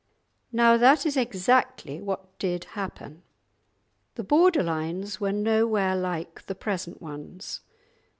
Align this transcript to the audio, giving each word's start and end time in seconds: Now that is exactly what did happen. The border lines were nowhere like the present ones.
Now 0.51 0.77
that 0.77 1.05
is 1.05 1.15
exactly 1.15 2.01
what 2.01 2.39
did 2.39 2.63
happen. 2.63 3.21
The 4.15 4.23
border 4.23 4.63
lines 4.63 5.21
were 5.21 5.31
nowhere 5.31 5.95
like 5.95 6.47
the 6.47 6.55
present 6.55 7.03
ones. 7.03 7.59